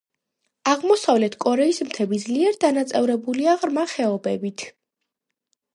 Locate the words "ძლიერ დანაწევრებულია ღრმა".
2.25-3.87